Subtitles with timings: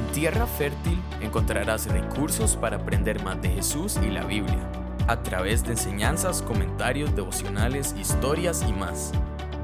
[0.00, 4.66] En Tierra Fértil encontrarás recursos para aprender más de Jesús y la Biblia,
[5.06, 9.12] a través de enseñanzas, comentarios, devocionales, historias y más.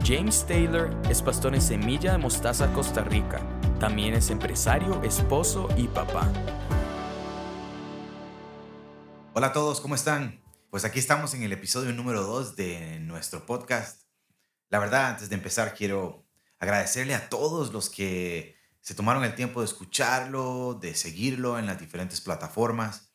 [0.04, 3.40] James Taylor es pastor en Semilla de Mostaza, Costa Rica.
[3.80, 6.30] También es empresario, esposo y papá.
[9.32, 10.44] Hola a todos, ¿cómo están?
[10.68, 14.02] Pues aquí estamos en el episodio número 2 de nuestro podcast.
[14.68, 16.26] La verdad, antes de empezar, quiero
[16.58, 18.55] agradecerle a todos los que
[18.86, 23.12] se tomaron el tiempo de escucharlo, de seguirlo en las diferentes plataformas.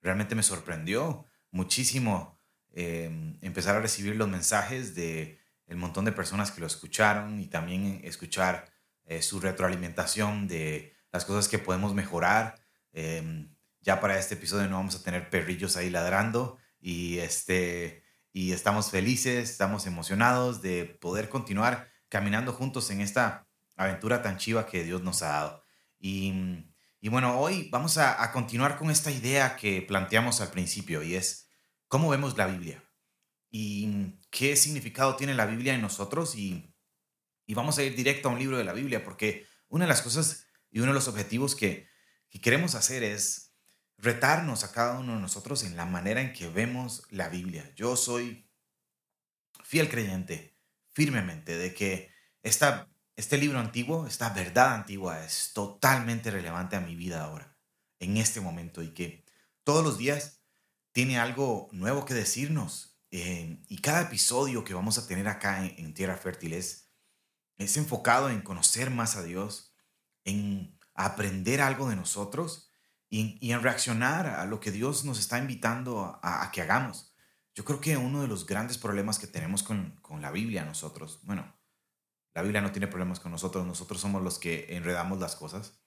[0.00, 6.52] Realmente me sorprendió muchísimo em, empezar a recibir los mensajes de el montón de personas
[6.52, 8.70] que lo escucharon y también escuchar
[9.06, 12.54] eh, su retroalimentación de las cosas que podemos mejorar.
[12.92, 18.52] Em, ya para este episodio no vamos a tener perrillos ahí ladrando y este y
[18.52, 23.47] estamos felices, estamos emocionados de poder continuar caminando juntos en esta
[23.78, 25.64] aventura tan chiva que Dios nos ha dado.
[25.98, 26.34] Y,
[27.02, 31.48] bueno, hoy vamos a, continuar con esta idea que planteamos al principio y es
[31.86, 32.84] cómo vemos la Biblia
[33.50, 36.74] y qué significado tiene la Biblia en nosotros y,
[37.46, 40.02] y vamos a ir directo a un libro de la Biblia porque una de las
[40.02, 41.88] cosas y uno de los objetivos que,
[42.28, 43.54] que queremos hacer es
[43.96, 47.72] retarnos a cada uno de nosotros en la manera en que vemos la Biblia.
[47.74, 48.48] Yo soy
[49.64, 50.56] fiel creyente,
[50.92, 52.10] firmemente, de que
[52.42, 52.88] esta
[53.18, 57.58] este libro antiguo, esta verdad antigua es totalmente relevante a mi vida ahora,
[57.98, 59.24] en este momento, y que
[59.64, 60.44] todos los días
[60.92, 62.96] tiene algo nuevo que decirnos.
[63.10, 66.92] Eh, y cada episodio que vamos a tener acá en, Tierra Fértil es,
[67.56, 69.74] enfocado en conocer más a Dios,
[70.24, 72.70] en aprender algo de nosotros
[73.10, 77.16] y, en reaccionar a lo que Dios nos está invitando a, que hagamos.
[77.52, 81.18] Yo creo que uno de los grandes problemas que tenemos con, con la Biblia nosotros,
[81.24, 81.57] bueno,
[82.34, 85.78] la Biblia no tiene problemas con nosotros, nosotros somos los que enredamos las cosas,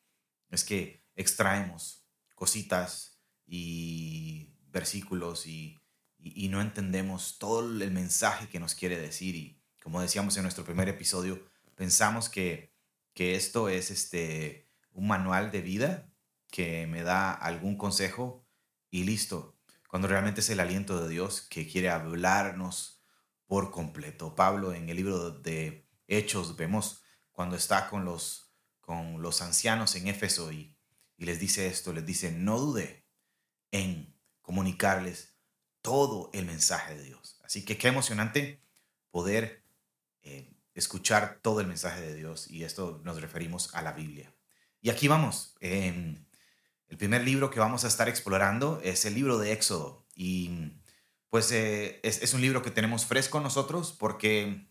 [0.50, 5.78] es que extraemos cositas y versículos y,
[6.50, 9.35] no entendemos todo el mensaje que nos quiere decir.
[9.35, 12.75] Y como decíamos en nuestro primer episodio, pensamos que,
[13.13, 16.12] que esto es este, un manual de vida
[16.51, 18.46] que me da algún consejo
[18.91, 19.57] y listo,
[19.88, 23.01] cuando realmente es el aliento de Dios que quiere hablarnos
[23.47, 24.35] por completo.
[24.35, 30.07] Pablo en el libro de Hechos vemos cuando está con los, con los ancianos en
[30.07, 30.75] Éfeso y,
[31.17, 33.05] les dice esto, les dice, no dude
[33.69, 35.35] en comunicarles
[35.83, 37.39] todo el mensaje de Dios.
[37.44, 38.63] Así que qué emocionante
[39.11, 39.63] poder
[40.23, 44.33] eh, escuchar todo el mensaje de Dios y esto nos referimos a la Biblia.
[44.81, 45.55] Y aquí vamos.
[45.59, 46.25] el
[46.97, 50.71] primer libro que vamos a estar explorando es el libro de Éxodo y
[51.29, 54.70] pues eh, es, es, un libro que tenemos fresco nosotros porque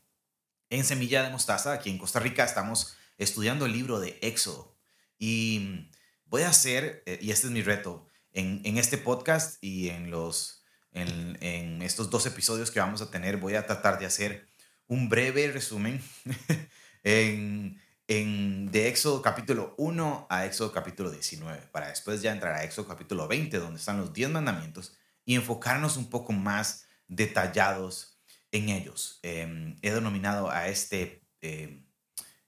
[0.70, 4.76] en Semilla de Mostaza, aquí en Costa Rica, estamos estudiando el libro de Éxodo.
[5.18, 5.90] Y
[6.26, 10.62] voy a hacer, eh, y este es mi reto, en, este podcast y en, los,
[10.92, 14.46] en, estos dos episodios que vamos a tener, voy a tratar de hacer
[14.86, 16.00] un breve resumen
[17.02, 22.86] en, de Éxodo capítulo 1 a Éxodo capítulo 19, para después ya entrar a Éxodo
[22.86, 28.09] capítulo 20, donde están los 10 mandamientos, y enfocarnos un poco más detallados
[28.52, 29.20] en ellos.
[29.22, 31.86] Em, he denominado a este, em,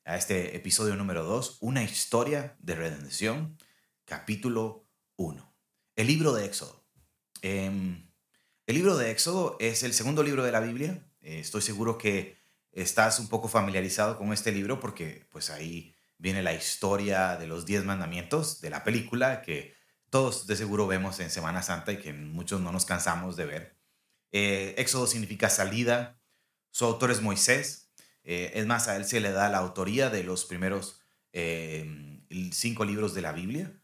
[0.05, 3.57] a este episodio número 2 una historia de redención,
[4.05, 5.55] capítulo 1.
[5.97, 6.85] El libro de Éxodo.
[7.43, 8.09] Em,
[8.67, 11.05] el libro de Éxodo es el segundo libro de la Biblia.
[11.21, 12.39] Eh, estoy seguro que
[12.73, 17.67] estás un poco familiarizado con este libro porque pues ahí viene la historia de los
[17.67, 19.75] diez mandamientos de la película que
[20.09, 23.82] todos de seguro vemos en Semana Santa y que muchos no nos cansamos de ver.
[24.33, 26.21] Eh, Éxodo significa salida.
[26.71, 27.93] Su autor es Moisés.
[28.25, 31.01] Eh, es más, a él se le da la autoría de los primeros
[31.33, 32.21] eh,
[32.53, 33.79] cinco libros de la Biblia,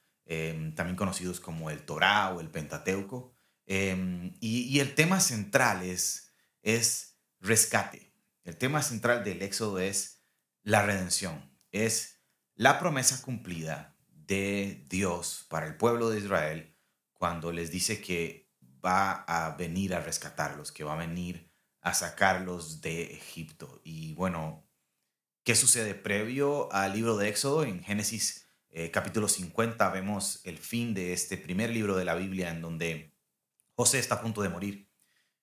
[0.75, 3.35] también conocidos como el Torá o el Pentateuco.
[3.67, 6.33] Y, el tema central es,
[6.63, 8.13] es rescate.
[8.45, 10.23] El tema central del Éxodo es
[10.63, 11.51] la redención.
[11.73, 12.21] Es
[12.55, 16.77] la promesa cumplida de Dios para el pueblo de Israel
[17.13, 18.48] cuando les dice que
[18.85, 23.81] va a venir a rescatarlos, que va a venir a sacarlos de Egipto.
[23.85, 24.69] Y bueno,
[25.45, 27.65] ¿qué sucede previo al libro de Éxodo?
[27.65, 32.51] En Génesis eh, capítulo 50 vemos el fin de este primer libro de la Biblia
[32.51, 33.15] en donde
[33.75, 34.91] José está a punto de morir.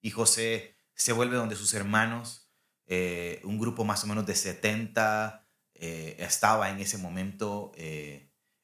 [0.02, 2.52] Y José se vuelve donde sus hermanos,
[2.86, 7.72] eh, un grupo más o menos de 70, eh, estaba en ese momento,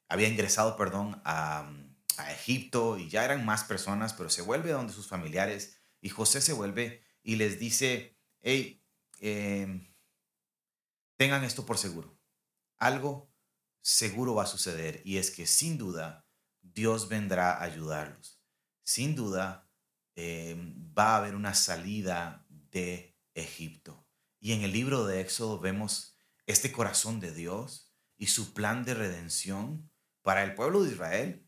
[0.08, 1.70] había ingresado, perdón, a
[2.18, 6.40] a Egipto y ya eran más personas, pero se vuelve donde sus familiares y José
[6.40, 8.84] se vuelve y les dice, hey,
[9.20, 9.92] em,
[11.16, 12.18] tengan esto por seguro,
[12.78, 13.32] algo
[13.80, 16.26] seguro va a suceder y es que sin duda
[16.60, 18.40] Dios vendrá a ayudarlos.
[18.84, 19.68] Sin duda
[20.14, 20.56] eh,
[20.96, 24.06] va a haber una salida de Egipto.
[24.40, 26.16] Y en el libro de Éxodo vemos
[26.46, 29.90] este corazón de Dios y su plan de redención
[30.22, 31.41] para el pueblo de Israel,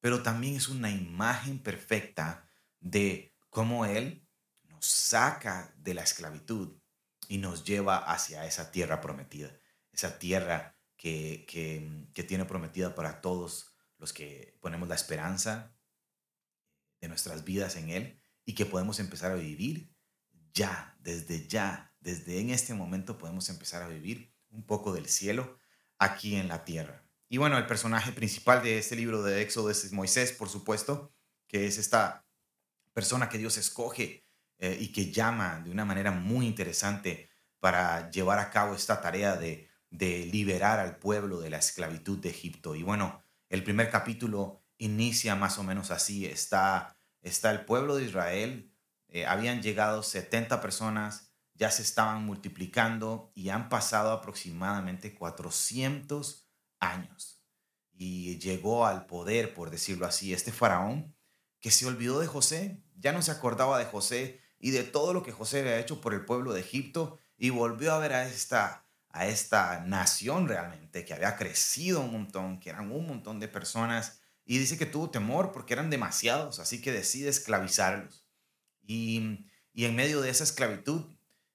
[0.00, 2.48] pero también es una imagen perfecta
[2.80, 4.26] de cómo Él
[4.64, 6.78] nos saca de la esclavitud
[7.28, 9.54] y nos lleva hacia esa tierra prometida,
[9.92, 15.74] esa tierra que, que, tiene prometida para todos los que ponemos la esperanza
[17.00, 19.94] de nuestras vidas en Él y que podemos empezar a vivir
[20.52, 25.58] ya, desde ya, desde en este momento podemos empezar a vivir un poco del cielo
[25.98, 27.09] aquí en la tierra.
[27.32, 31.14] Y bueno, el personaje principal de este libro de Éxodo es Moisés, por supuesto,
[31.46, 32.26] que es esta
[32.92, 34.26] persona que Dios escoge
[34.58, 37.30] eh, y que llama de una manera muy interesante
[37.60, 42.30] para llevar a cabo esta tarea de, de liberar al pueblo de la esclavitud de
[42.30, 42.74] Egipto.
[42.74, 46.26] Y bueno, el primer capítulo inicia más o menos así.
[46.26, 48.74] Está, está el pueblo de Israel,
[49.06, 56.49] eh, habían llegado 70 personas, ya se estaban multiplicando y han pasado aproximadamente 400
[56.80, 57.42] años.
[57.92, 61.14] Y llegó al poder, por decirlo así, este faraón
[61.60, 65.22] que se olvidó de José, ya no se acordaba de José y de todo lo
[65.22, 68.86] que José había hecho por el pueblo de Egipto y volvió a ver a esta,
[69.10, 74.20] a esta nación realmente que había crecido un montón, que eran un montón de personas
[74.44, 78.26] y dice que tuvo temor porque eran demasiados, así que decide esclavizarlos.
[78.82, 81.04] Y, y en medio de esa esclavitud,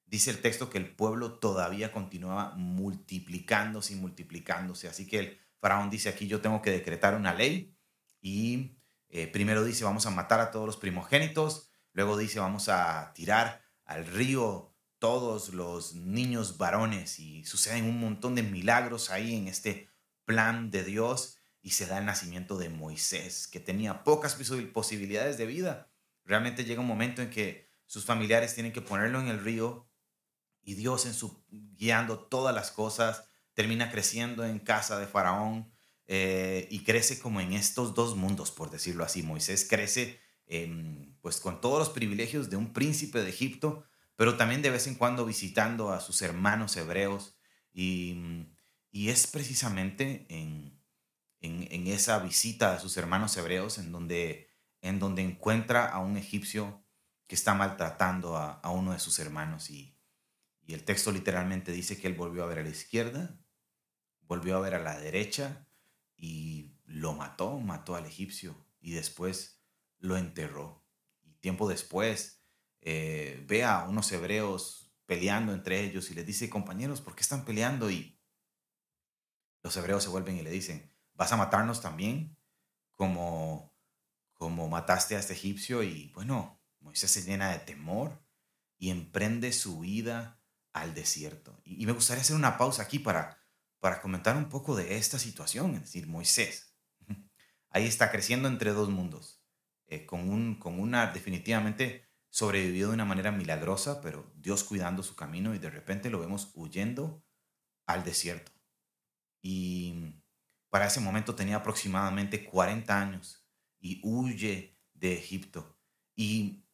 [0.06, 5.90] dice el texto que el pueblo todavía continuaba multiplicándose y multiplicándose, así que el faraón
[5.90, 7.76] dice aquí yo tengo que decretar una ley
[8.22, 8.76] y
[9.10, 11.70] eh, primero dice, vamos a matar a todos los primogénitos.
[11.94, 17.20] Luego dice, vamos a tirar al río todos los niños varones.
[17.20, 19.90] Y suceden un montón de milagros ahí en este
[20.26, 21.38] plan de Dios.
[21.62, 24.36] Y se da el nacimiento de Moisés, que tenía pocas
[24.74, 25.92] posibilidades de vida.
[26.26, 29.88] Realmente llega un momento en que sus familiares tienen que ponerlo en el río
[30.66, 31.46] y Dios en su
[31.78, 35.72] guiando todas las cosas termina creciendo en casa de Faraón
[36.08, 39.24] eh, y crece como en estos dos mundos, por decirlo así.
[39.24, 40.20] Moisés crece
[41.22, 43.84] pues con todos los privilegios de un príncipe de Egipto,
[44.16, 47.36] pero también de vez en cuando visitando a sus hermanos hebreos
[47.74, 48.48] y,
[48.92, 50.80] es precisamente en,
[51.42, 54.48] en, esa visita a sus hermanos hebreos en donde,
[54.82, 56.84] en donde encuentra a un egipcio
[57.28, 59.95] que está maltratando a, a uno de sus hermanos y,
[60.66, 63.40] y el texto literalmente dice que él volvió a ver a la izquierda,
[64.22, 65.68] volvió a ver a la derecha
[66.18, 69.64] y lo mató, mató al egipcio y después
[70.00, 70.84] lo enterró.
[71.24, 72.44] Y tiempo después
[72.82, 77.46] eh, ve a unos hebreos peleando entre ellos y les dice, compañeros, ¿por qué están
[77.46, 77.92] peleando?
[77.92, 78.20] Y
[79.62, 82.38] los hebreos se vuelven y le dicen, ¿vas a matarnos también?
[82.96, 83.76] Como,
[84.34, 85.84] como mataste a este egipcio.
[85.84, 88.24] Y bueno, Moisés se llena de temor
[88.80, 90.42] y emprende su vida
[90.76, 91.62] al desierto.
[91.66, 93.40] y me gustaría hacer una pausa aquí para
[93.86, 96.76] para comentar un poco de esta situación, es decir, Moisés.
[97.70, 99.44] Ahí está creciendo entre dos mundos,
[99.86, 105.16] eh, con, un, con una definitivamente sobrevivió de una manera milagrosa, pero Dios cuidando su
[105.16, 107.24] camino y de repente lo vemos huyendo
[107.86, 108.52] al desierto.
[109.44, 110.16] Y
[110.72, 113.48] para ese momento tenía aproximadamente 40 años
[113.80, 115.78] y huye de Egipto.
[116.16, 116.66] Y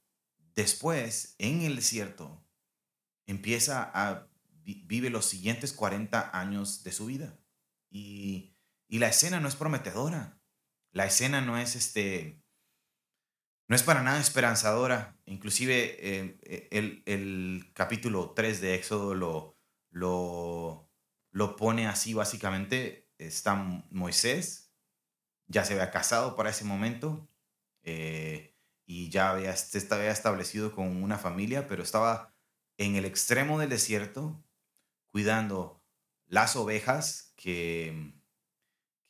[0.56, 2.42] después, en el desierto,
[3.32, 4.28] empieza a
[4.64, 7.40] vive los siguientes 40 años de su vida.
[7.90, 8.56] Y,
[8.90, 10.38] la escena no es prometedora.
[10.92, 12.44] La escena no es este,
[13.68, 15.18] no es para nada esperanzadora.
[15.26, 19.58] Inclusive eh, el, el, capítulo 3 de Éxodo lo,
[19.90, 20.90] lo,
[21.32, 23.10] lo pone así básicamente.
[23.18, 23.56] Está
[23.92, 24.74] Moisés,
[25.48, 27.30] ya se había casado para ese momento
[27.84, 32.31] eh, y ya había, se había establecido con una familia, pero estaba
[32.86, 34.44] en el extremo del desierto
[35.12, 35.84] cuidando
[36.28, 38.16] las ovejas que,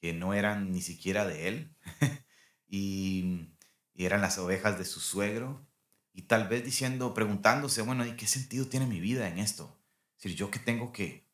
[0.01, 1.75] que no eran ni siquiera de él
[2.67, 3.47] y,
[3.95, 5.63] eran las ovejas de su suegro
[6.11, 9.79] y tal vez diciendo, preguntándose, bueno, ¿y qué sentido tiene mi vida en esto?
[10.17, 11.29] Es decir, ¿yo qué tengo que,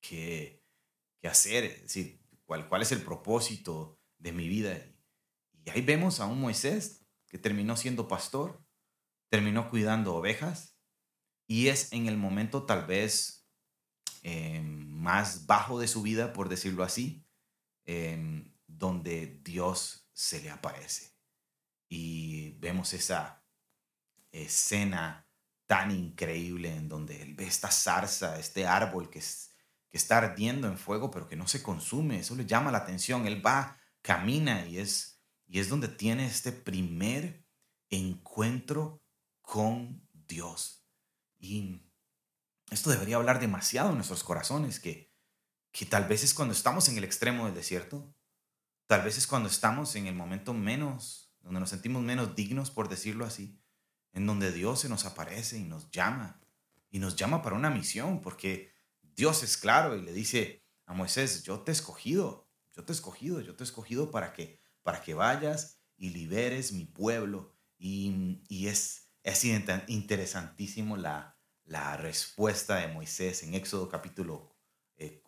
[0.00, 0.64] que,
[1.22, 1.62] hacer?
[1.62, 4.76] Es decir, ¿cuál, ¿cuál es el propósito de mi vida?
[5.64, 8.60] Y ahí vemos a un Moisés que terminó siendo pastor,
[9.28, 10.75] terminó cuidando ovejas
[11.46, 13.36] y es en el momento tal vez
[14.28, 17.24] Em, más bajo de su vida, por decirlo así,
[17.84, 21.12] em, donde Dios se le aparece.
[21.88, 23.44] Y vemos esa
[24.32, 25.28] escena
[25.66, 30.76] tan increíble en donde él ve esta zarza, este árbol que que está ardiendo en
[30.76, 32.18] fuego, pero que no se consume.
[32.18, 33.28] Eso le llama la atención.
[33.28, 37.46] Él va, camina y es, y es donde tiene este primer
[37.90, 39.04] encuentro
[39.40, 40.85] con Dios.
[41.38, 41.82] Y
[42.70, 45.12] esto debería hablar demasiado en nuestros corazones, que,
[45.72, 48.14] que tal vez es cuando estamos en el extremo del desierto,
[48.86, 52.88] tal vez es cuando estamos en el momento menos, donde nos sentimos menos dignos, por
[52.88, 53.60] decirlo así,
[54.12, 56.40] en donde Dios se nos aparece y nos llama,
[56.90, 58.72] y nos llama para una misión, porque
[59.14, 62.94] Dios es claro y le dice a Moisés, yo te he escogido, yo te he
[62.94, 67.54] escogido, yo te he escogido para que, para que vayas y liberes mi pueblo.
[67.78, 74.56] Y, y es, es interesantísimo la, la respuesta de Moisés en Éxodo capítulo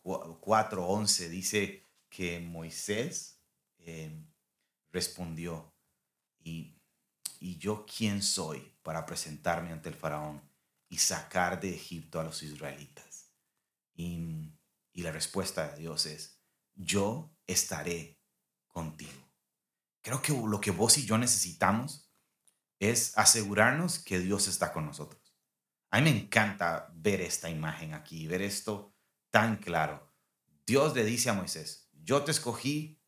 [0.01, 1.29] 4, eh, 11.
[1.29, 3.43] Dice que Moisés
[3.79, 4.25] em,
[4.93, 5.75] respondió,
[6.39, 6.81] y,
[7.41, 10.49] y yo quién soy para presentarme ante el faraón
[10.89, 13.33] y sacar de Egipto a los israelitas.
[13.95, 14.55] Y,
[14.95, 16.41] la respuesta de Dios es,
[16.75, 18.21] yo estaré
[18.67, 19.29] contigo.
[20.03, 22.08] Creo que lo que vos y yo necesitamos
[22.79, 25.35] es asegurarnos que Dios está con nosotros.
[25.91, 28.95] A mí me encanta ver esta imagen aquí, ver esto
[29.31, 30.13] tan claro.
[30.67, 33.03] Dios le dice a Moisés, yo te escogí,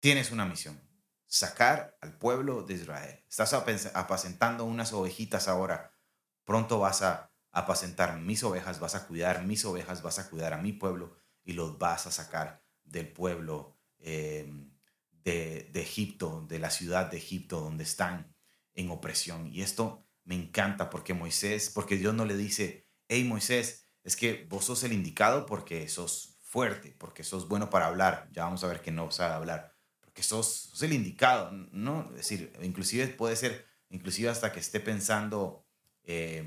[0.00, 0.80] tienes una misión,
[1.26, 3.24] sacar al pueblo de Israel.
[3.28, 5.96] Estás apacentando unas ovejitas ahora,
[6.44, 10.58] pronto vas a apacentar mis ovejas, vas a cuidar mis ovejas, vas a cuidar a
[10.58, 14.72] mi pueblo y los vas a sacar del pueblo em,
[15.10, 18.33] de, de Egipto, de la ciudad de Egipto donde están
[18.74, 19.50] en opresión.
[19.52, 24.46] Y esto me encanta porque Moisés, porque Dios no le dice, hey Moisés, es que
[24.48, 28.28] vos sos el indicado porque sos fuerte, porque sos bueno para hablar.
[28.32, 32.08] Ya vamos a ver que no sabe hablar, porque sos, sos el indicado, ¿no?
[32.10, 35.66] Es decir, inclusive puede ser, inclusive hasta que esté pensando,
[36.04, 36.44] eh,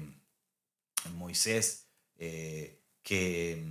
[1.15, 3.63] Moisés, que,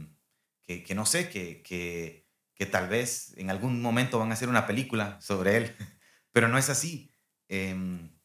[0.66, 5.20] que, no sé, que, que, tal vez en algún momento van a hacer una película
[5.20, 5.76] sobre él,
[6.32, 7.12] pero no es así.
[7.48, 8.15] Em,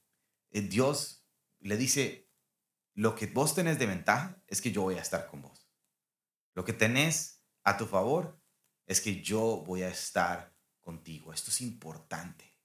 [0.60, 1.26] Dios
[1.60, 2.30] le dice,
[2.94, 5.70] lo que vos tenés de ventaja es que yo voy a estar con vos.
[6.54, 8.42] Lo que tenés a tu favor
[8.86, 11.32] es que yo voy a estar contigo.
[11.32, 12.58] Esto es importante.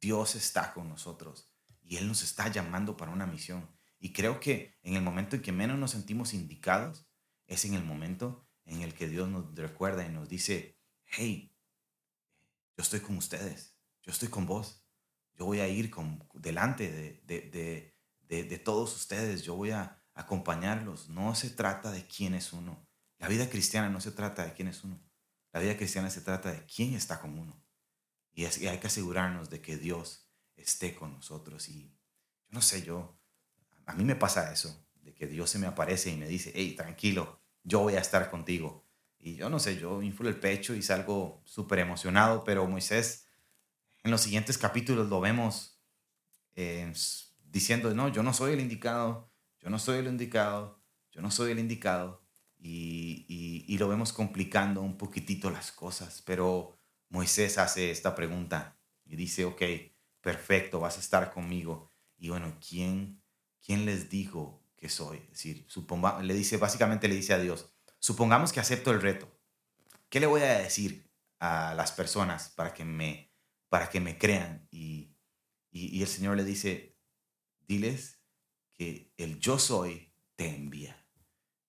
[0.00, 1.48] Dios está con nosotros
[1.82, 3.68] y Él nos está llamando para una misión.
[4.00, 7.06] Y creo que en el momento en que menos nos sentimos indicados
[7.46, 11.54] es en el momento en el que Dios nos recuerda y nos dice, hey,
[12.76, 14.84] yo estoy con ustedes, yo estoy con vos,
[15.38, 17.94] yo voy a ir con, delante de, de,
[18.28, 21.08] de, de todos ustedes, yo voy a acompañarlos.
[21.08, 22.84] No se trata de quién es uno.
[23.18, 25.00] La vida cristiana no se trata de quién es uno.
[25.52, 27.62] La vida cristiana se trata de quién está con uno.
[28.32, 31.68] Y, hay que asegurarnos de que Dios esté con nosotros.
[31.68, 33.18] Y yo no sé, yo,
[33.86, 36.74] a mí me pasa eso, de que Dios se me aparece y me dice, hey,
[36.76, 38.84] tranquilo, yo voy a estar contigo.
[39.18, 43.27] Y yo no sé, yo inflo el pecho y salgo súper emocionado, pero Moisés
[44.08, 45.80] en los siguientes capítulos lo vemos
[46.54, 46.92] eh,
[47.44, 51.52] diciendo, no, yo no soy el indicado, yo no soy el indicado, yo no soy
[51.52, 52.26] el indicado.
[52.60, 56.76] Y, y, y lo vemos complicando un poquitito las cosas, pero
[57.08, 59.62] Moisés hace esta pregunta y dice, ok,
[60.20, 61.92] perfecto, vas a estar conmigo.
[62.16, 63.22] Y bueno, ¿quién
[63.68, 65.18] ¿quién les dijo que soy?
[65.18, 69.30] Es decir, suponga, le dice, básicamente le dice a Dios, supongamos que acepto el reto.
[70.08, 71.06] ¿Qué le voy a decir
[71.38, 73.27] a las personas para que me,
[73.68, 74.66] para que me crean?
[74.70, 75.16] Y,
[75.70, 76.96] y, el Señor le dice,
[77.66, 78.20] diles
[78.72, 81.06] que el yo soy te envía.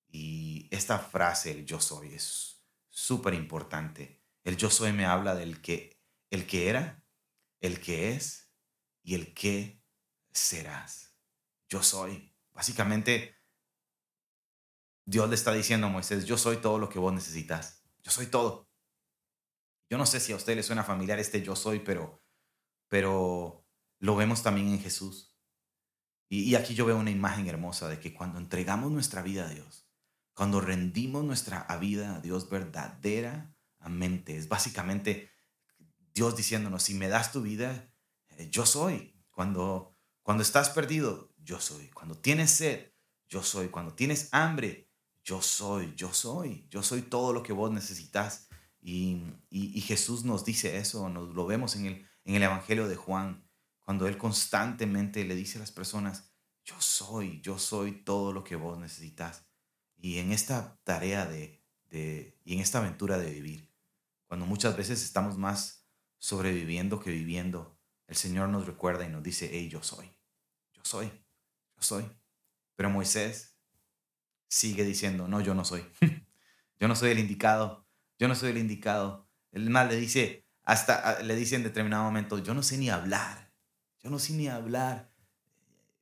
[0.08, 4.24] Y esta frase, el yo soy, es súper importante.
[4.44, 7.04] El yo soy me habla del que, el que era,
[7.60, 8.52] el que es
[9.04, 9.84] y el que
[10.32, 11.10] serás
[11.70, 12.36] yo soy.
[12.52, 13.38] Básicamente,
[15.06, 17.84] Dios le está diciendo a Moisés, yo soy todo lo que vos necesitas.
[18.04, 18.69] Yo soy todo.
[19.90, 22.22] Yo no sé si a usted le suena familiar este yo soy, pero,
[22.88, 23.66] pero
[24.00, 25.36] lo vemos también en Jesús.
[26.32, 29.90] Y, aquí yo veo una imagen hermosa de que cuando entregamos nuestra vida a Dios,
[30.36, 35.32] cuando rendimos nuestra vida a Dios verdaderamente, es básicamente
[36.14, 37.92] Dios diciéndonos, si me das tu vida,
[38.38, 39.16] eh, yo soy.
[39.32, 41.90] Cuando, cuando estás perdido, yo soy.
[41.90, 42.94] Cuando tienes sed,
[43.28, 43.70] yo soy.
[43.70, 44.92] Cuando tienes hambre,
[45.24, 46.68] yo soy, yo soy.
[46.70, 48.49] Yo soy todo lo que vos necesitas.
[49.52, 53.48] Y, Jesús nos dice eso, nos lo vemos en el, en el Evangelio de Juan,
[53.80, 56.32] cuando Él constantemente le dice a las personas,
[56.64, 59.48] yo soy, yo soy todo lo que vos necesitas.
[59.98, 63.72] Y en esta tarea de, de, y en esta aventura de vivir,
[64.28, 65.88] cuando muchas veces estamos más
[66.20, 70.12] sobreviviendo que viviendo, el Señor nos recuerda y nos dice, hey, yo soy,
[70.74, 71.12] yo soy
[71.84, 72.10] soy.
[72.76, 73.58] Pero Moisés
[74.48, 75.86] sigue diciendo, no, yo no soy.
[76.80, 77.88] yo no soy el indicado,
[78.20, 79.28] yo no soy el indicado.
[79.52, 83.52] El mal le dice, hasta le dice en determinado momento, yo no sé ni hablar,
[84.04, 85.10] yo no sé ni hablar,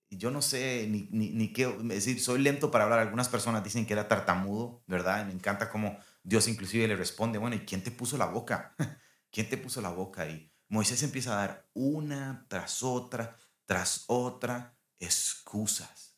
[0.10, 3.00] yo no sé ni, ni, qué, es decir, soy lento para hablar.
[3.00, 5.24] Algunas personas dicen que era tartamudo, ¿verdad?
[5.24, 8.76] Y me encanta cómo Dios inclusive le responde, bueno, ¿y quién te puso la boca?
[9.32, 10.28] ¿Quién te puso la boca?
[10.28, 16.18] Y Moisés empieza a dar una tras otra, tras otra, excusas.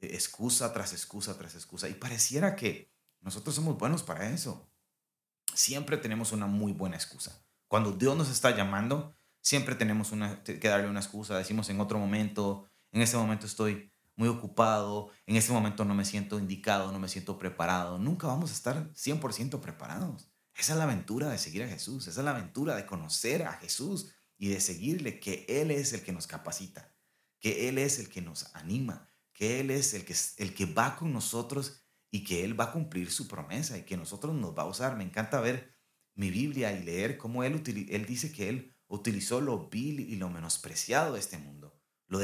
[0.00, 1.88] Excusa tras excusa tras excusa.
[1.88, 4.70] Y pareciera que nosotros somos buenos para eso.
[5.56, 7.42] Siempre tenemos una muy buena excusa.
[7.66, 11.38] Cuando Dios nos está llamando, siempre tenemos una, que darle una excusa.
[11.38, 16.04] Decimos en otro momento, en ese momento estoy muy ocupado, en ese momento no me
[16.04, 17.98] siento indicado, no me siento preparado.
[17.98, 20.28] Nunca vamos a estar 100% preparados.
[20.54, 23.54] Esa es la aventura de seguir a Jesús, esa es la aventura de conocer a
[23.54, 26.94] Jesús y de seguirle, que Él es el que nos capacita,
[27.40, 30.96] que Él es el que nos anima, que Él es el que, el que va
[30.96, 31.85] con nosotros
[32.16, 34.96] y que Él va a cumplir su promesa y que nosotros nos va a usar.
[34.96, 35.74] Me encanta ver
[36.14, 40.30] mi Biblia y leer cómo Él, él dice que Él utilizó lo vil y lo
[40.30, 42.20] menospreciado de este mundo, lo,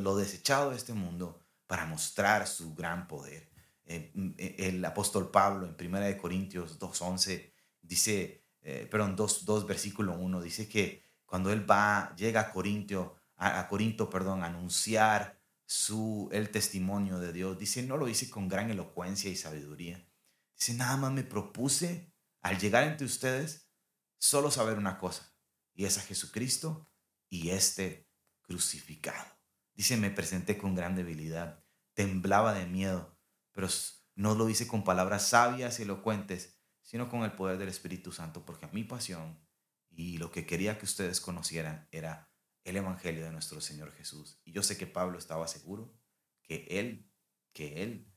[0.00, 3.50] lo desechado de este mundo para mostrar su gran poder.
[3.84, 10.40] Eh, eh, el apóstol Pablo en 1 Corintios 2.11 dice, eh, perdón, 2, versículo 1,
[10.40, 15.41] dice que cuando él va, llega a Corintio, a, a Corinto, perdón, a anunciar
[15.72, 17.58] su, el testimonio de Dios.
[17.58, 20.06] Dice, no lo hice con gran elocuencia y sabiduría.
[20.54, 22.12] Dice, nada más me propuse
[22.42, 23.70] al llegar entre ustedes
[24.18, 25.34] solo saber una cosa,
[25.72, 26.92] y es a Jesucristo
[27.30, 28.10] y este
[28.42, 29.24] crucificado.
[29.72, 31.64] Dice, me presenté con gran debilidad,
[31.94, 33.18] temblaba de miedo,
[33.52, 33.68] pero
[34.14, 38.44] no lo hice con palabras sabias y elocuentes, sino con el poder del Espíritu Santo,
[38.44, 39.42] porque mi pasión
[39.88, 42.31] y lo que quería que ustedes conocieran era
[42.64, 44.40] el Evangelio de nuestro Señor Jesús.
[44.44, 45.94] Y yo sé que Pablo estaba seguro
[46.42, 47.10] que Él,
[47.52, 48.12] que Él,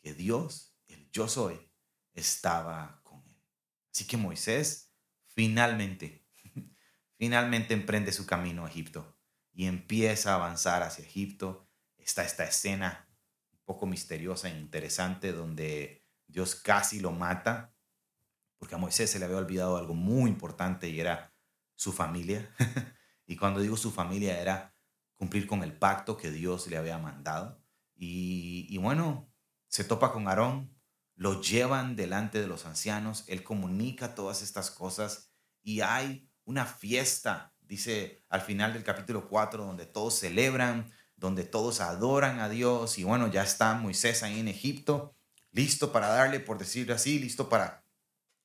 [0.00, 1.70] que Dios, el yo soy,
[2.14, 3.36] estaba con Él.
[3.90, 4.92] Así que Moisés
[5.26, 6.26] finalmente,
[7.16, 9.18] finalmente emprende su camino a Egipto
[9.52, 11.68] y empieza a avanzar hacia Egipto.
[11.96, 13.08] Está esta escena
[13.52, 17.74] un poco misteriosa e interesante donde Dios casi lo mata,
[18.58, 21.34] porque a Moisés se le había olvidado algo muy importante y era
[21.76, 22.50] su familia.
[23.32, 24.74] Y cuando digo su familia era
[25.16, 27.64] cumplir con el pacto que Dios le había mandado.
[27.96, 29.32] Y, bueno,
[29.68, 30.76] se topa con Aarón,
[31.14, 37.54] lo llevan delante de los ancianos, él comunica todas estas cosas y hay una fiesta,
[37.62, 43.04] dice al final del capítulo 4, donde todos celebran, donde todos adoran a Dios y
[43.04, 45.16] bueno, ya está Moisés ahí en Egipto,
[45.52, 47.86] listo para darle, por decirlo así, listo para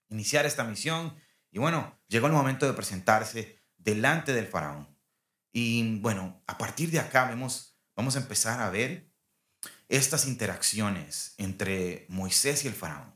[0.08, 1.14] iniciar esta misión.
[1.52, 3.57] Y bueno, llegó el momento de presentarse
[3.88, 4.86] delante del faraón.
[5.54, 9.10] Y bueno, a partir de acá vemos, vamos a empezar a ver
[9.88, 13.16] estas interacciones entre Moisés y el faraón.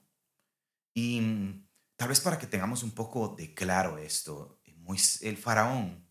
[0.96, 4.62] Y mm, tal vez para que tengamos un poco de claro esto,
[5.22, 6.10] el faraón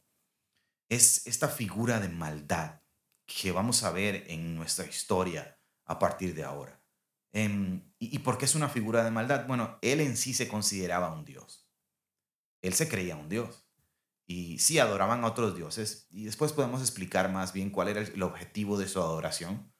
[0.91, 2.83] es esta figura de maldad
[3.27, 6.85] que vamos a ver en nuestra historia a partir de ahora.
[7.33, 9.47] Em, ¿Y por qué es una figura de maldad?
[9.47, 11.67] Bueno, él en sí se consideraba un dios.
[12.61, 13.70] Él se creía un dios
[14.31, 16.07] y sí adoraban a otros dioses.
[16.09, 19.73] Y después podemos explicar más bien cuál era el objetivo de su adoración.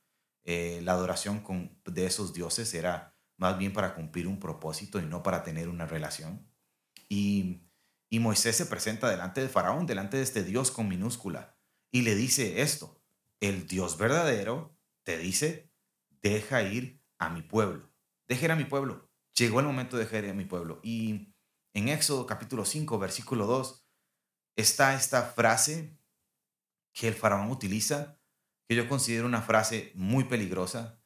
[0.43, 5.07] Eh, la adoración con, de esos dioses era más bien para cumplir un propósito y
[5.07, 6.51] no para tener una relación.
[7.09, 7.61] Y,
[8.09, 11.57] y Moisés se presenta delante de Faraón, delante de este Dios con minúscula,
[11.93, 13.01] y le dice esto,
[13.39, 15.71] el Dios verdadero te dice,
[16.23, 17.89] deja ir a mi pueblo,
[18.27, 19.09] deja ir a mi pueblo.
[19.37, 20.81] Llegó el momento de dejar ir a mi pueblo.
[20.83, 21.37] Y
[21.73, 23.80] en Éxodo capítulo 5, versículo 2,
[24.61, 25.99] está esta frase
[26.93, 28.19] que el faraón utiliza,
[28.69, 31.03] que yo considero una frase muy peligrosa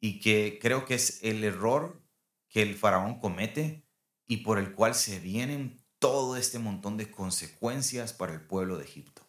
[0.00, 2.02] y que creo que es el error
[2.48, 3.86] que el faraón comete
[4.26, 8.84] y por el cual se vienen todo este montón de consecuencias para el pueblo de
[8.84, 9.28] Egipto.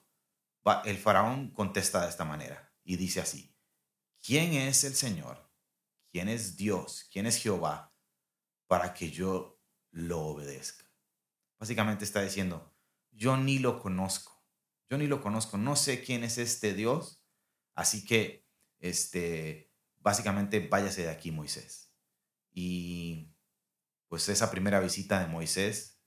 [0.85, 3.55] El faraón contesta de esta manera y dice así,
[4.21, 5.51] ¿quién es el Señor?
[6.11, 7.07] ¿Quién es Dios?
[7.11, 7.93] ¿Quién es Jehová?
[8.67, 9.59] Para que yo
[9.91, 10.85] lo obedezca.
[11.59, 12.70] Básicamente está diciendo,
[13.11, 14.43] yo ni lo conozco.
[14.89, 15.57] Yo ni lo conozco.
[15.57, 17.23] No sé quién es este Dios.
[17.75, 18.45] Así que,
[18.79, 21.93] este, básicamente, váyase de aquí, Moisés.
[22.51, 23.31] Y
[24.07, 26.01] pues esa primera visita de Moisés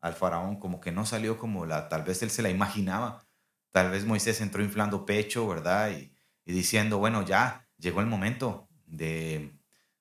[0.00, 3.26] al faraón como que no salió como la, tal vez él se la imaginaba.
[3.70, 5.90] Tal vez Moisés entró inflando pecho, ¿verdad?
[5.92, 9.56] Y, diciendo, bueno, ya llegó el momento de,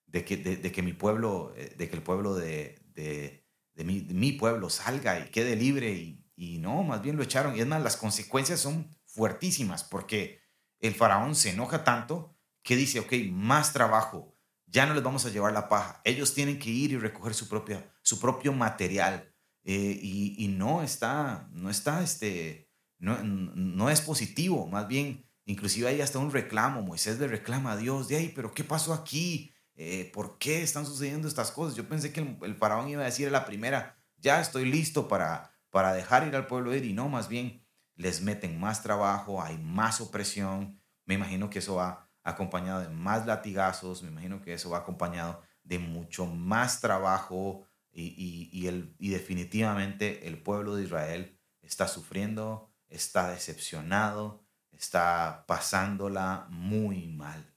[0.08, 3.43] de, que, de, que mi pueblo, eh, de que el pueblo de, de,
[3.84, 7.58] mi, pueblo salga y quede libre y, y no, más bien lo echaron.
[7.58, 10.39] Y es más, las consecuencias son fuertísimas porque
[10.80, 15.30] el faraón se enoja tanto que dice, ok, más trabajo ya no les vamos a
[15.30, 15.99] llevar la paja.
[16.06, 19.34] Ellos tienen que ir y recoger su, propia, su propio material.
[19.65, 26.02] Eh, y, no está, no está, este, no, no es positivo, más bien, inclusive hay
[26.02, 29.52] hasta un reclamo, Moisés le reclama a Dios, de ahí, pero ¿qué pasó aquí?
[29.75, 31.75] Eh, ¿Por qué están sucediendo estas cosas?
[31.75, 35.52] Yo pensé que el, faraón iba a decir a la primera, ya estoy listo para,
[35.70, 39.58] para dejar ir al pueblo ir, y no, más bien les meten más trabajo, hay
[39.58, 44.70] más opresión, me imagino que eso va acompañado de más latigazos, me imagino que eso
[44.70, 48.50] va acompañado de mucho más trabajo, y,
[48.98, 57.54] y definitivamente el pueblo de Israel está sufriendo, está decepcionado, está pasándola muy mal.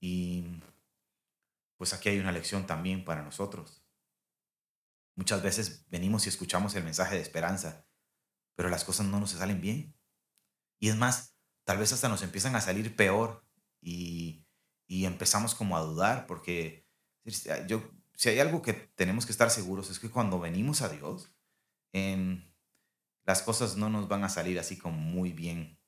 [0.00, 0.44] Y
[1.76, 3.79] pues aquí hay una lección también para nosotros.
[5.14, 7.86] Muchas veces venimos y escuchamos el mensaje de esperanza,
[8.54, 9.96] pero las cosas no nos salen bien.
[10.78, 13.44] Y es más, tal vez hasta nos empiezan a salir peor
[13.80, 14.46] y,
[14.86, 16.88] y empezamos como a dudar porque
[17.66, 17.82] yo
[18.20, 21.34] si hay algo que tenemos que estar seguros es que cuando venimos a Dios,
[23.24, 25.80] las cosas no nos van a salir así como muy bien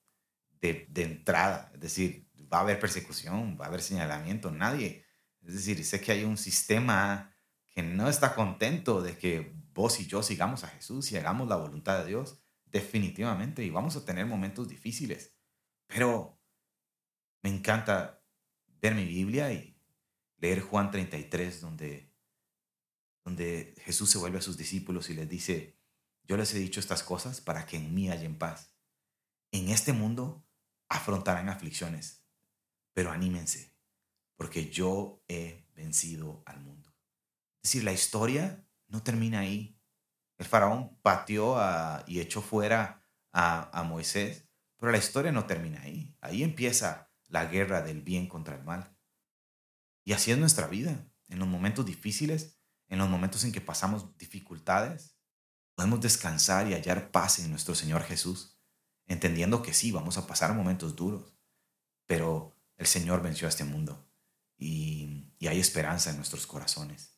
[0.63, 1.71] de, entrada.
[1.75, 5.05] Es decir, va a haber persecución, va a haber señalamiento, nadie.
[5.43, 7.32] Es decir, sé que hay un sistema
[7.75, 11.57] que no está contento de que vos y yo sigamos a Jesús y hagamos la
[11.57, 15.35] voluntad de Dios, definitivamente, y vamos a tener momentos difíciles.
[15.87, 16.39] Pero
[17.43, 18.23] me encanta
[18.81, 19.79] ver mi Biblia y
[20.39, 22.13] leer Juan 33, donde
[23.25, 25.79] donde Jesús se vuelve a sus discípulos y les dice,
[26.25, 28.75] yo les he dicho estas cosas para que en mí hayan paz.
[29.53, 30.45] En este mundo
[30.89, 32.25] afrontarán aflicciones,
[32.93, 33.77] pero anímense,
[34.37, 36.92] porque yo he vencido al mundo.
[37.63, 39.81] Es decir, la historia no termina ahí.
[40.39, 41.57] El faraón pateó
[42.07, 44.49] y echó fuera a, Moisés,
[44.79, 46.17] pero la historia no termina ahí.
[46.21, 48.97] Ahí empieza la guerra del bien contra el mal.
[50.05, 51.09] Y así es nuestra vida.
[51.29, 55.17] En los momentos difíciles en los momentos en que pasamos dificultades,
[55.75, 58.61] podemos descansar y hallar paz en nuestro Señor Jesús,
[59.07, 61.35] entendiendo que sí, vamos a pasar momentos duros,
[62.07, 64.07] pero el Señor venció a este mundo
[64.59, 67.12] y, hay esperanza en nuestros corazones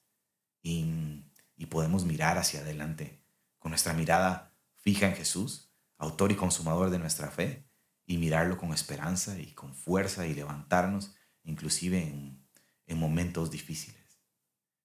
[0.65, 3.25] y, podemos mirar hacia adelante
[3.59, 7.67] con nuestra mirada fija en Jesús, autor y consumador de nuestra fe,
[8.07, 12.47] y mirarlo con esperanza y con fuerza y levantarnos inclusive en,
[12.87, 14.21] en momentos difíciles.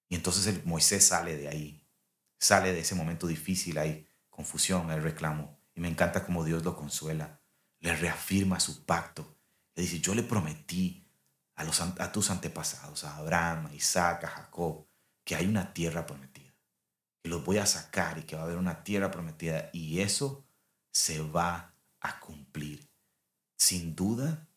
[0.08, 1.86] Y entonces el Moisés sale de ahí,
[2.38, 5.60] sale de ese momento difícil, hay confusión, el reclamo.
[5.74, 7.40] Y me encanta cómo Dios lo consuela,
[7.78, 9.38] le reafirma su pacto.
[9.76, 11.06] Le dice, yo le prometí
[11.54, 14.89] a, los, a tus antepasados, a Abraham, a Isaac, a Jacob,
[15.30, 16.52] que hay una tierra prometida,
[17.22, 19.70] que los voy a sacar y que va a haber una tierra prometida.
[19.72, 20.44] Y eso
[20.90, 22.90] se va a cumplir.
[23.56, 24.48] Sin duda,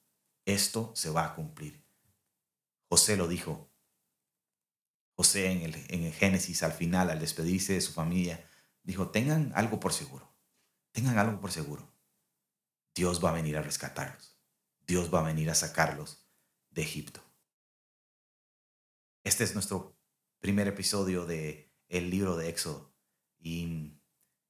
[0.46, 1.86] esto se va a cumplir.
[2.90, 3.70] José lo dijo,
[5.16, 8.44] José en el, en el Génesis, al final, al despedirse de su familia,
[8.82, 10.34] dijo, tengan algo por seguro,
[10.92, 11.94] tengan algo por seguro.
[12.96, 14.40] Dios va a venir a rescatarlos.
[14.88, 16.26] Dios va a venir a sacarlos
[16.72, 17.22] de Egipto.
[19.24, 19.93] Este es nuestro
[20.44, 22.94] primer episodio de el libro de Éxodo
[23.40, 23.94] y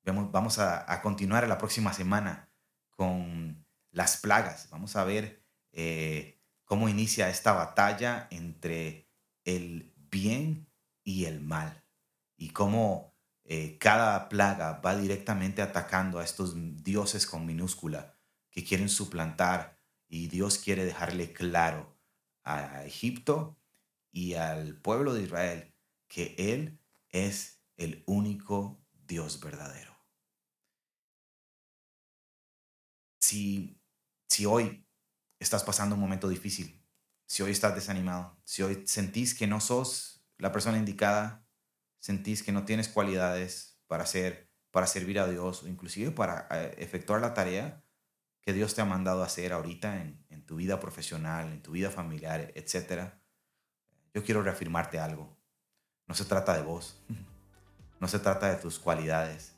[0.03, 2.49] vamos, vamos a, a continuar la próxima semana
[2.89, 4.69] con las plagas.
[4.71, 9.07] Vamos a ver eh, cómo inicia esta batalla entre
[9.45, 10.67] el bien
[11.03, 11.83] y el mal.
[12.37, 18.17] Y cómo eh, cada plaga va directamente atacando a estos dioses con minúscula
[18.49, 19.77] que quieren suplantar
[20.07, 21.95] y Dios quiere dejarle claro
[22.43, 23.59] a Egipto
[24.11, 25.72] y al pueblo de Israel
[26.13, 29.97] que Él es el único Dios verdadero.
[33.19, 33.81] Si,
[34.29, 34.85] si hoy
[35.39, 36.85] estás pasando un momento difícil,
[37.25, 41.47] si hoy estás desanimado, si hoy sentís que no sos la persona indicada,
[41.99, 46.75] sentís que no tienes cualidades para hacer, para servir a Dios o inclusive para eh,
[46.77, 47.83] efectuar la tarea
[48.41, 51.71] que Dios te ha mandado a hacer ahorita en, en tu vida profesional, en tu
[51.71, 53.13] vida familiar, etc.
[54.13, 55.42] Yo quiero reafirmarte algo.
[56.13, 56.95] No se trata de vos.
[57.99, 59.53] No se trata de tus cualidades.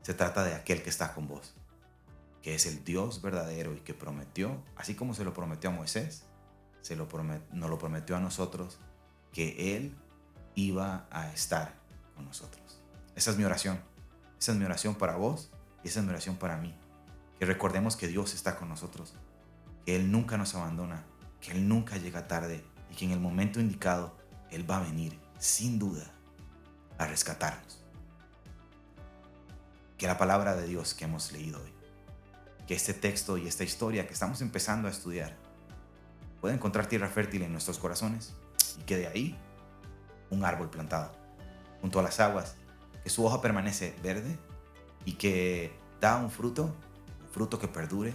[0.00, 1.52] Se trata de aquel que está con vos,
[2.40, 6.24] que es el Dios verdadero y que prometió, así como se lo prometió a Moisés,
[6.80, 7.06] se lo
[7.52, 8.78] nos lo prometió a nosotros
[9.34, 9.94] que Él
[10.54, 11.74] iba a estar
[12.14, 12.80] con nosotros.
[13.14, 13.78] Esa es mi oración.
[14.40, 15.50] Esa es mi oración para vos
[15.84, 16.74] y esa es mi oración para mí.
[17.38, 19.12] Que recordemos que Dios está con nosotros,
[19.84, 21.04] que Él nunca nos abandona,
[21.38, 24.16] que Él nunca llega tarde y que en el momento indicado
[24.50, 26.10] Él va a venir, sin duda,
[26.98, 27.80] a rescatarnos.
[29.98, 31.72] Que la palabra de Dios que hemos leído hoy,
[32.66, 35.36] que este texto y esta historia que estamos empezando a estudiar,
[36.40, 38.34] puede encontrar tierra fértil en nuestros corazones
[38.78, 39.38] y que de ahí
[40.30, 41.12] un árbol plantado
[41.80, 42.56] junto a las aguas,
[43.02, 44.38] que su hoja permanece verde
[45.04, 46.74] y que da un fruto,
[47.22, 48.12] un fruto que perdure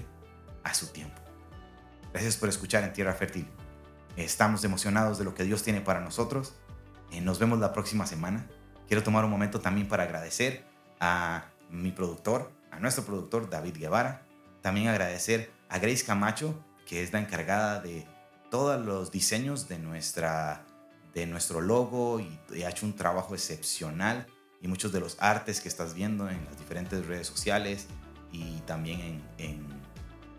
[0.63, 1.21] a su tiempo.
[2.12, 3.47] Gracias por escuchar en Tierra Fértil.
[4.17, 6.53] Estamos emocionados de lo que Dios tiene para nosotros.
[7.12, 8.47] Eh, nos vemos la próxima semana.
[8.88, 10.63] Quiero tomar un momento también para agradecer
[11.00, 14.24] a mi productor, a nuestro productor David Guevara.
[14.62, 18.06] También agradecer a Grace Camacho, que es la encargada de
[18.50, 20.65] todos los diseños de, nuestra,
[21.13, 24.28] de nuestro logo y, ha hecho un trabajo excepcional.
[24.62, 27.88] Y muchos de los artes que estás viendo en las diferentes redes sociales
[28.32, 29.67] y también en,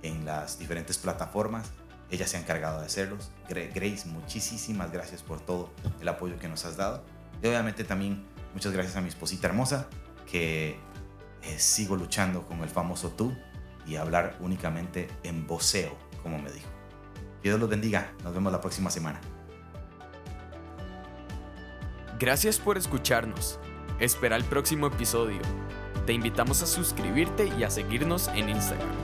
[0.02, 1.70] en las diferentes plataformas
[2.12, 3.31] ella se ha encargado de hacerlos.
[3.48, 7.03] Grace, muchísimas gracias por todo el apoyo que nos has dado.
[7.42, 9.88] Y obviamente también muchas gracias a mi esposita hermosa,
[10.31, 10.77] que
[11.42, 13.35] eh, sigo luchando con el famoso tú
[13.87, 16.68] y hablar únicamente en voceo, como me dijo.
[17.42, 18.12] Dios los bendiga.
[18.22, 19.18] Nos vemos la próxima semana.
[22.18, 23.59] Gracias por escucharnos.
[23.98, 25.40] Espera el próximo episodio.
[26.07, 29.01] Te invitamos a suscribirte y a seguirnos en Instagram.